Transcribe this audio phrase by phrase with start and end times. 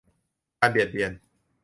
[0.59, 1.11] การเบียดเบียน